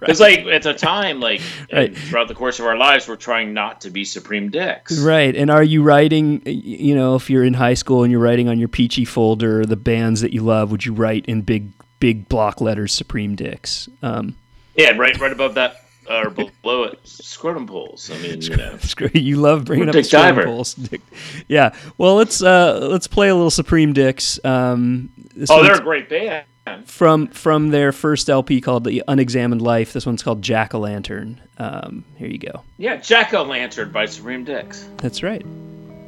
[0.00, 1.40] because like at the time, like
[1.72, 1.96] Right.
[1.96, 4.98] throughout the course of our lives, we're trying not to be Supreme Dicks.
[5.00, 5.34] Right.
[5.36, 8.58] And are you writing, you know, if you're in high school and you're writing on
[8.58, 12.60] your peachy folder the bands that you love, would you write in big, big block
[12.60, 13.88] letters Supreme Dicks?
[14.02, 14.36] Um,
[14.74, 18.10] Yeah, right, right above that or below it, Scrotum Poles.
[18.10, 18.72] I mean, you know.
[18.74, 19.14] It's great.
[19.14, 20.44] You love bringing up the Diver.
[20.44, 20.74] pulls.
[20.90, 21.00] Dick-
[21.48, 21.74] Yeah.
[21.98, 24.38] Well, let's uh, let's play a little Supreme Dicks.
[24.44, 25.10] Um,
[25.48, 26.44] Oh, they're a great band.
[26.86, 29.92] from from their first LP called The Unexamined Life.
[29.94, 31.40] This one's called Jack o' Lantern.
[31.58, 32.62] Um, here you go.
[32.76, 34.86] Yeah, Jack O' Lantern by Supreme Dicks.
[34.98, 35.44] That's right.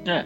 [0.04, 0.24] Yeah.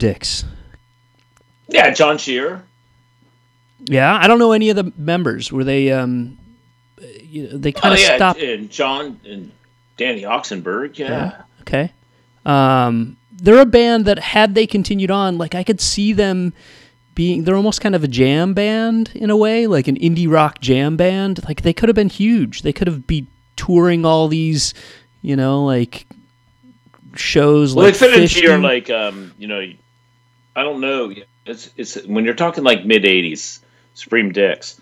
[0.00, 0.44] Dicks.
[1.68, 2.64] Yeah, Jon Shere.
[3.84, 5.52] Yeah, I don't know any of the members.
[5.52, 5.92] Were they?
[5.92, 6.38] Um,
[7.22, 8.40] you know, they kind Oh of yeah, stopped.
[8.40, 9.52] and John and
[9.96, 10.98] Danny Oxenberg.
[10.98, 11.42] Yeah.
[11.62, 11.92] Okay.
[12.44, 16.52] Um, they're a band that had they continued on, like I could see them
[17.14, 17.44] being.
[17.44, 20.96] They're almost kind of a jam band in a way, like an indie rock jam
[20.96, 21.44] band.
[21.44, 22.62] Like they could have been huge.
[22.62, 23.26] They could have be
[23.56, 24.74] touring all these,
[25.22, 26.06] you know, like
[27.14, 27.74] shows.
[27.74, 29.62] Well, like they fit into your like, um, you know,
[30.56, 31.12] I don't know.
[31.46, 33.60] It's it's when you're talking like mid '80s,
[33.94, 34.80] Supreme Dicks.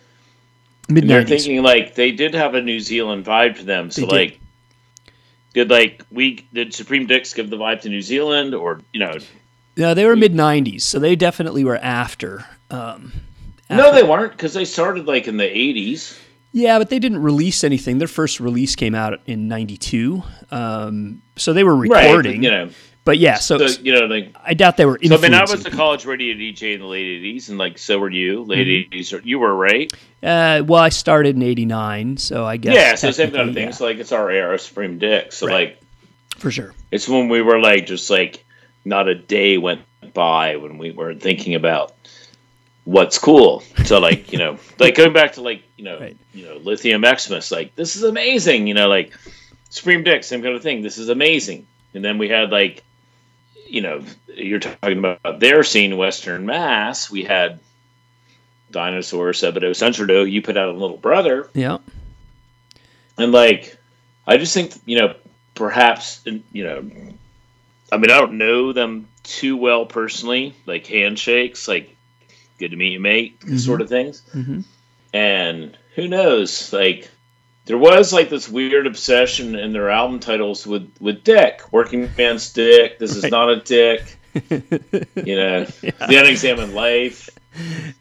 [0.89, 3.91] mid And you're thinking like they did have a New Zealand vibe to them.
[3.91, 4.41] So like,
[5.55, 9.15] did like we did Supreme Dicks give the vibe to New Zealand, or you know?
[9.77, 12.45] No, they were mid nineties, so they definitely were after.
[12.71, 13.13] Um,
[13.71, 16.19] No, they weren't because they started like in the '80s.
[16.51, 17.99] Yeah, but they didn't release anything.
[17.99, 22.41] Their first release came out in '92, um, so they were Right, recording.
[22.41, 22.71] but, you know,
[23.09, 24.99] but yeah, so, so, you know, like I doubt they were.
[25.03, 27.79] So I mean, I was a college radio DJ in the late '80s, and like
[27.79, 28.93] so were you, late Mm-hmm.
[28.93, 29.25] '80s.
[29.25, 29.91] You were right.
[30.23, 32.75] Uh, well, I started in '89, so I guess.
[32.75, 33.73] Yeah, so same kind of thing.
[33.73, 35.33] So like, it's our era, Supreme Dick.
[35.33, 35.71] So Right.
[35.71, 35.81] like,
[36.37, 36.75] for sure.
[36.91, 38.45] it's when we were like, just like,
[38.85, 39.81] not a day went
[40.13, 41.95] by when we weren't thinking about
[42.85, 43.63] what's cool.
[43.85, 46.17] So like, you know, like going back to like, you know, Right.
[46.35, 48.67] you know, Lithium Xmas, like this is amazing.
[48.67, 49.15] You know, like
[49.71, 50.83] Supreme Dick, same kind of thing.
[50.83, 51.67] This is amazing.
[51.95, 52.85] And then we had like,
[53.69, 57.11] you know, you're talking about their scene, Western Mass.
[57.11, 57.61] We had
[58.71, 60.31] Dinosaur, Sebadoh, Sentridoh.
[60.31, 61.49] You put out a little brother.
[61.55, 61.79] Yeah,
[63.17, 63.77] And like,
[64.27, 65.15] I just think you know,
[65.55, 66.79] perhaps you know,
[67.91, 71.97] I mean, I don't know them too well personally, like handshakes, like
[72.59, 74.23] good to meet you, mate, sort of things.
[74.35, 74.65] Mhm.
[75.13, 77.11] And who knows, like.
[77.69, 82.53] There was like this weird obsession in their album titles with with Dick, Working Man's
[82.53, 82.99] Dick.
[82.99, 83.31] This is Right.
[83.33, 84.17] not a Dick.
[85.25, 87.29] You know, the unexamined life,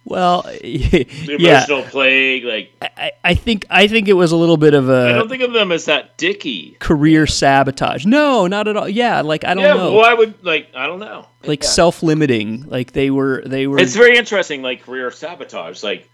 [0.05, 1.07] well, the
[1.39, 1.65] yeah.
[1.65, 2.43] emotional plague.
[2.45, 5.30] Like, I, I think I think it was a little bit of a i don't
[5.30, 6.78] think of them as that Dicky.
[6.80, 8.05] career sabotage.
[8.05, 8.88] No, not at all.
[8.88, 10.70] Yeah, like I don't Yeah, know, well, I would like.
[10.76, 11.26] I don't know.
[11.43, 11.70] like Yeah.
[11.70, 12.65] self-limiting.
[12.68, 13.80] Like they were, they were.
[13.80, 15.82] It's very interesting, like career sabotage.
[15.84, 16.09] Like,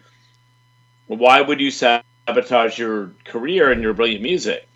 [1.07, 2.05] why would you sabotage
[2.77, 4.67] your career and your brilliant music?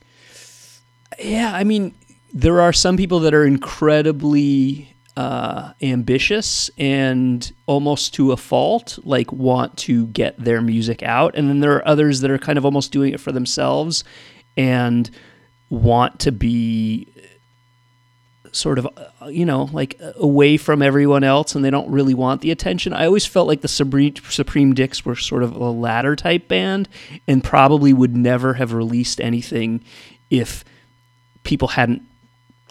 [1.20, 1.95] Yeah, I mean,
[2.34, 9.32] there are some people that are incredibly uh, ambitious and almost to a fault, like
[9.32, 12.66] want to get their music out, and then there are others that are kind of
[12.66, 14.04] almost doing it for themselves
[14.56, 15.10] and
[15.70, 17.08] want to be
[18.58, 22.41] sort of uh, you know like away from everyone else and they don't really want
[22.41, 22.93] the attention.
[22.93, 26.89] I always felt like the supreme, supreme dicks were sort of a ladder type band
[27.28, 29.84] and probably would never have released anything
[30.30, 30.66] if
[31.43, 32.01] people hadn't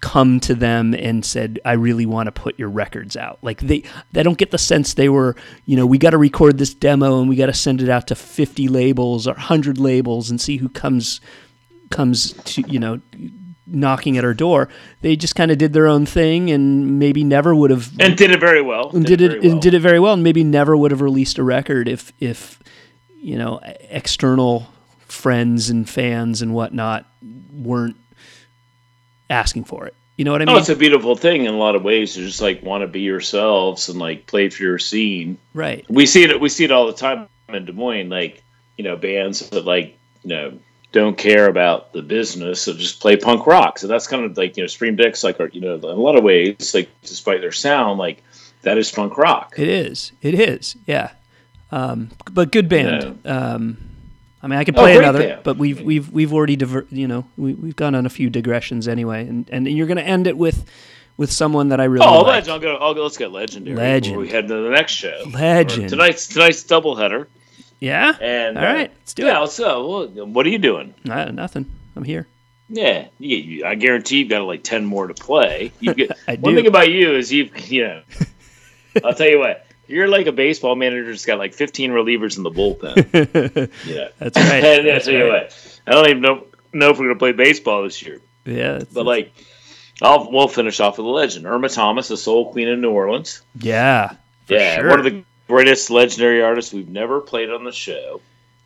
[0.03, 3.39] come to them and said i really want to put your records out.
[3.43, 3.83] Like they
[4.13, 7.19] they don't get the sense they were you know we got to record this demo
[7.21, 10.59] and we got to send it out to 50 labels or 100 labels and see
[10.59, 11.21] who comes
[11.91, 13.01] comes to you know
[13.69, 14.69] knocking at our door
[15.01, 18.31] they just kind of did their own thing and maybe never would have And did
[18.31, 18.91] it very well.
[18.95, 19.51] and did it very well.
[19.53, 22.61] and did it very well and maybe never would have released a record if if
[23.21, 23.61] you know
[23.91, 24.69] external
[25.01, 27.07] friends and fans and whatnot
[27.53, 27.97] weren't
[29.31, 30.61] asking for it You know what I No, mean?
[30.61, 33.01] it's a beautiful thing in a lot of ways to just like want to be
[33.01, 35.39] yourselves and like play for your scene.
[35.55, 35.85] right.
[35.89, 36.41] We see it.
[36.41, 38.09] We see it all the time in Des Moines.
[38.11, 38.43] Like
[38.79, 40.59] you know, bands that like you know
[40.97, 43.79] don't care about the business, so just play punk rock.
[43.79, 45.87] So that's kind of like you know, Scream Dicks, like are, you know, in a
[45.95, 48.23] lot of ways, like despite their sound, like
[48.63, 49.55] that is punk rock.
[49.59, 50.13] It is.
[50.23, 50.77] It is.
[50.87, 51.11] Yeah.
[51.71, 53.21] Um, but good band.
[53.27, 53.79] Um,
[54.43, 55.41] I mean, I could Oh, play great another, band.
[55.45, 58.87] but we've we've we've already diver- you know we we've gone on a few digressions
[58.89, 60.65] anyway, and and you're going to end it with
[61.17, 62.27] with someone that I really Oh, like.
[62.47, 62.53] legend!
[62.53, 62.77] I'll go.
[62.77, 63.03] I'll go.
[63.03, 63.77] Let's get legendary.
[63.77, 64.17] Legend.
[64.19, 65.23] We head to the next show.
[65.33, 65.87] Legend.
[65.87, 67.27] Or Tonight's tonight's doubleheader.
[67.81, 68.17] Yeah.
[68.21, 69.41] And All right, let's do yeah, it.
[69.41, 69.89] let's go.
[70.09, 70.95] Well, what are you doing?
[71.09, 71.67] Uh, nothing.
[71.95, 72.27] I'm here.
[72.69, 75.73] Yeah, you, you, I guarantee you've got like ten more to play.
[75.81, 76.61] You get, I one do.
[76.61, 78.03] thing about you is you've you know,
[79.05, 79.63] I'll tell you what.
[79.89, 83.71] You're like a baseball manager that's got like 15 relievers in the bullpen.
[83.87, 84.65] yeah, That's right.
[84.65, 85.43] and I'll That's you right.
[85.45, 85.81] what.
[85.87, 88.21] I don't even know know if we're gonna play baseball this year.
[88.45, 88.83] Yeah.
[88.93, 89.33] But like,
[90.03, 91.47] I'll we'll finish off with a legend.
[91.47, 93.43] Irma Thomas, the Soul Queen of New Orleans.
[93.61, 94.17] yeah.
[94.49, 94.89] yeah, sure.
[94.91, 98.21] one of the greatest legendary artist we've never played on the show.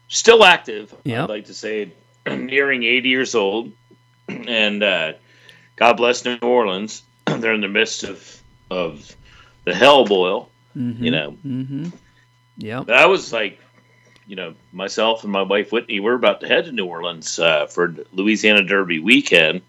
[0.08, 0.94] Still active.
[1.04, 1.24] Yep.
[1.24, 1.92] I'd like to say,
[2.26, 3.72] nearing 80 years old.
[4.28, 5.14] And uh,
[5.74, 7.02] God bless New Orleans.
[7.26, 9.14] They're in the midst of of
[9.64, 10.48] the hell boil.
[10.76, 11.88] You know, Mm-hmm.
[12.56, 12.84] Yeah.
[12.86, 13.58] but I was like,
[14.28, 17.66] you know, myself and my wife Whitney, we're about to head to New Orleans uh,
[17.66, 19.62] for Louisiana Derby weekend,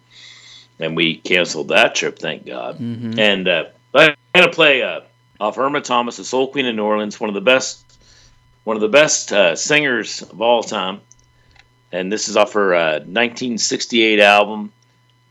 [0.79, 2.77] and we canceled that trip, thank God.
[2.77, 3.17] Mm-hmm.
[3.17, 3.63] And uh,
[3.95, 5.01] I'm gonna play uh,
[5.41, 7.83] off Irma Thomas, the Soul Queen of New Orleans, one of the best,
[8.63, 11.01] one of the best uh, singers of all time.
[11.91, 14.71] And this is off her uh, 1968 album.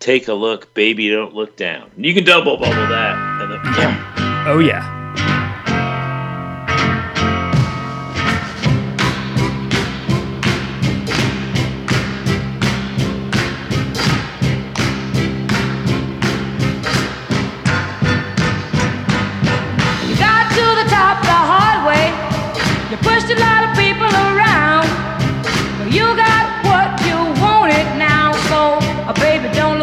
[0.01, 1.91] Take a look, baby, don't look down.
[1.97, 3.17] You can double bubble that.
[3.41, 4.45] And then, yeah.
[4.49, 5.00] Oh yeah.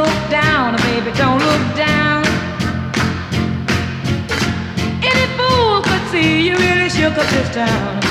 [0.07, 0.75] Look down.
[0.87, 2.23] Baby, don't look down.
[5.09, 8.06] Any fool could see you really shook up this town.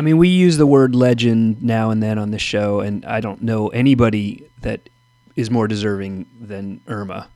[0.00, 3.20] I mean, we use the word legend now and then on the show, and I
[3.20, 4.88] don't know anybody that
[5.36, 7.28] is more deserving than Irma.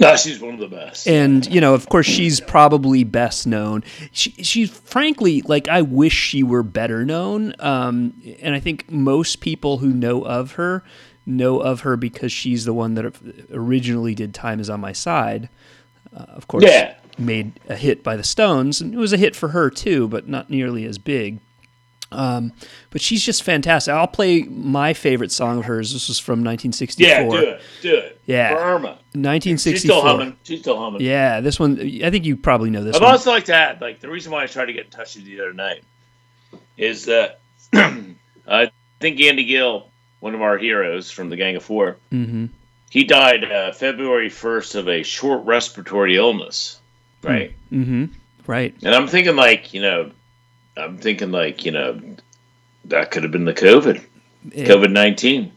[0.00, 1.06] No, she's one of the best.
[1.06, 3.84] And you know, of course, she's probably best known.
[4.10, 7.54] She, she's frankly like I wish she were better known.
[7.58, 10.82] Um, and I think most people who know of her
[11.26, 13.14] know of her because she's the one that
[13.52, 15.50] originally did "Time Is on My Side."
[16.16, 16.94] Uh, of course, Yeah.
[17.18, 20.28] Made a hit by the Stones, and it was a hit for her too, but
[20.28, 21.40] not nearly as big.
[22.12, 22.52] Um,
[22.90, 23.92] but she's just fantastic.
[23.92, 25.92] I'll play my favorite song of hers.
[25.92, 27.06] This was from 1964.
[27.08, 28.20] yeah, do it, do it.
[28.26, 28.50] Yeah.
[28.50, 28.88] for Irma.
[29.14, 29.72] 1964.
[29.72, 30.36] She's still humming.
[30.44, 31.00] She's still humming.
[31.00, 31.80] Yeah, this one.
[31.80, 33.10] I think you probably know this I'd one.
[33.10, 35.26] also like to add, like the reason why I tried to get in touch with
[35.26, 35.82] you the other night
[36.76, 37.40] is that
[37.74, 39.88] I think Andy Gill,
[40.20, 42.46] one of our heroes from the Gang of 4 Mm-hmm.
[42.90, 46.80] he died uh, February 1st of a short respiratory illness,
[47.24, 47.54] right?
[47.72, 48.06] Mm-hmm.
[48.46, 48.74] Right.
[48.82, 50.10] And I'm thinking, like, you know,
[50.76, 52.00] I'm thinking, like, you know,
[52.86, 54.04] that could have been the COVID,
[54.48, 55.52] COVID 19.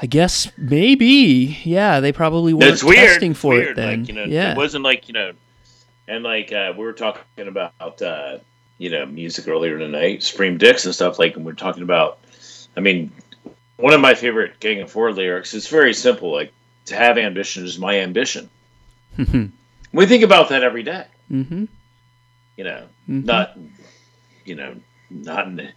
[0.00, 1.58] I guess maybe.
[1.64, 3.08] Yeah, they probably weren't weird.
[3.08, 3.70] testing for weird.
[3.70, 4.00] it then.
[4.00, 4.52] Like, you know, yeah.
[4.52, 5.32] it wasn't like, you know,
[6.06, 8.38] and like uh, we were talking about, uh,
[8.78, 11.18] you know, music earlier tonight, Supreme Dicks and stuff.
[11.18, 12.18] Like, and we're talking about,
[12.76, 13.10] I mean,
[13.76, 16.30] one of my favorite Gang of Four lyrics is very simple.
[16.30, 16.52] Like,
[16.86, 18.50] to have ambition is my ambition.
[19.96, 21.04] we think about that every day.
[21.30, 21.64] mm-hmm.
[22.56, 23.24] You know, Mhm.
[23.24, 23.58] not,
[24.44, 24.76] you know,
[25.10, 25.72] not in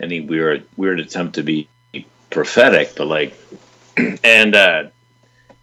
[0.00, 1.68] any weird weird attempt to be
[2.30, 3.34] prophetic, but like,
[4.24, 4.84] and uh,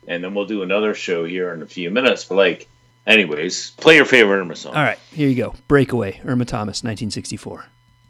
[0.07, 2.25] and then we'll do another show here in a few minutes.
[2.25, 2.67] But like,
[3.07, 4.75] anyways, play your favorite Irma song.
[4.75, 5.55] All right, here you go.
[5.67, 7.65] Breakaway, Irma Thomas, 1964.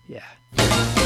[0.07, 1.02] Yeah.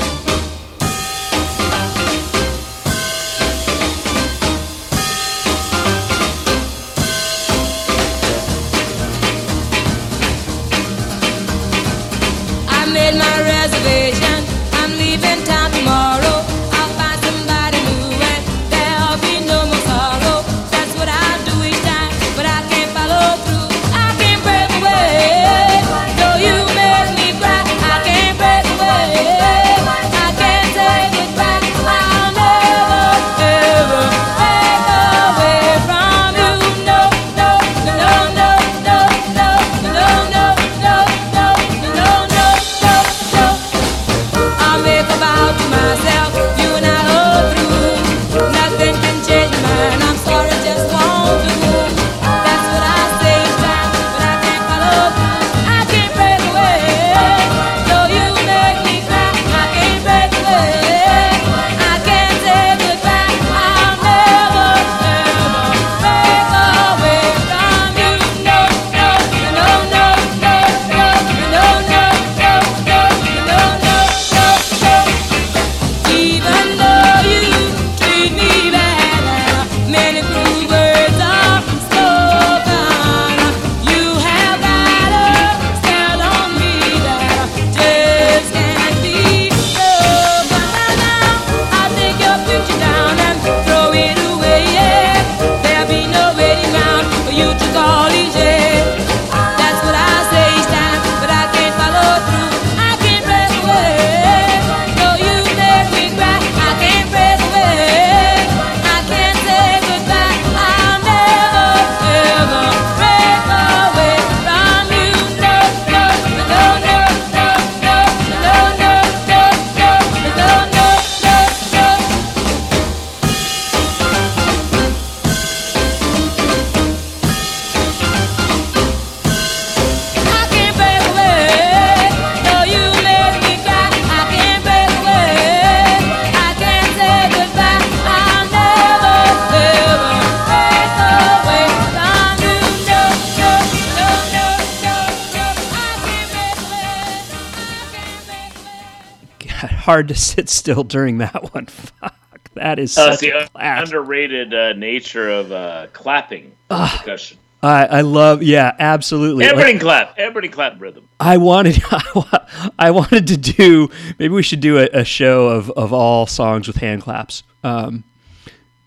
[149.98, 151.66] Hard to sit still during that one.
[151.68, 152.14] Fuck,
[152.54, 157.38] that is Uh, the underrated uh, nature of uh, clapping percussion.
[157.64, 159.44] I, I love, yeah, absolutely.
[159.46, 160.14] Like, Everybody clap.
[160.20, 161.10] Everybody clap rhythm.
[161.20, 163.90] I wanted, I, I wanted to do.
[164.20, 167.42] Maybe we should do a, a show of, of all songs with hand claps.
[167.64, 168.04] Um,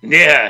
[0.02, 0.48] Yeah.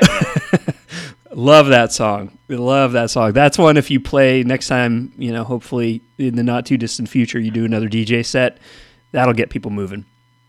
[1.33, 2.37] love that song.
[2.47, 3.31] Love that song.
[3.33, 3.75] That's one.
[3.75, 7.49] If you play next time, you know, hopefully in the not too distant future, you
[7.49, 8.59] do another DJ set.
[9.13, 10.05] That'll get people moving.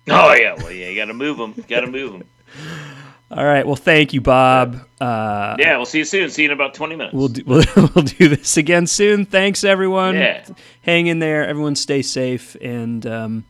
[0.08, 0.54] Oh yeah.
[0.54, 0.88] Well, yeah.
[0.88, 1.54] You got to move them.
[1.68, 2.24] Got to move them.
[3.30, 3.66] All right.
[3.66, 4.76] Well, thank you, Bob.
[5.00, 5.76] Uh, Yeah.
[5.76, 6.28] We'll see you soon.
[6.30, 7.14] See you in about twenty minutes.
[7.14, 9.24] We'll do, we'll, we'll do this again soon.
[9.24, 10.16] Thanks, everyone.
[10.16, 10.44] Yeah.
[10.82, 11.46] Hang in there.
[11.46, 12.56] Everyone stay safe.
[12.60, 13.44] And um,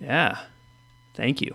[0.00, 0.38] yeah,
[1.14, 1.54] thank you.